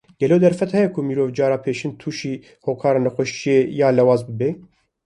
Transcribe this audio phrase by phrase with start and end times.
[0.21, 2.33] Gelo derfet heye ku mirov cara pêşîn tûşî
[2.65, 4.49] hokara nexweşiyê ya lawaz bibe?